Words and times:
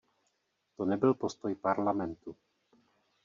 To 0.77 0.85
nebyl 0.85 1.13
postoj 1.13 1.55
Parlamentu. 1.55 2.35